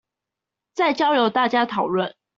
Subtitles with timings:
[0.73, 2.15] 再交由大家討論